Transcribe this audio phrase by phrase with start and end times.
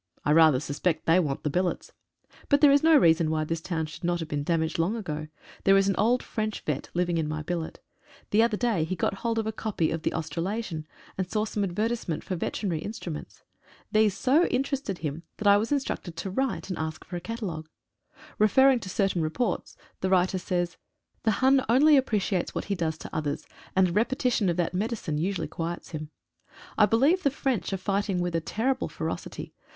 [0.25, 1.91] I rather suspect they want the billets!
[2.49, 5.27] But there is no reason why this town should not have been damaged long ago.
[5.63, 6.89] There is an old French vet.
[6.95, 7.79] living in my billet.
[8.31, 10.87] The other day he got hold of a copy of the "Australasian,"
[11.19, 13.43] and saw some advertisement for veterinary instruments.
[13.91, 16.01] These so interested him that I 90 INTRIGUES AND SQUABBLES.
[16.01, 17.69] was instructed to write and ask for a catalogue.
[18.39, 20.77] Refer ing to certain reports, the writer says:—
[21.25, 23.45] "The Hun only appreciates what he does to others—
[23.75, 26.09] and a repetition of that medicine usually quiets him.
[26.75, 29.53] I believe the French are fighting with a terrible ferocity.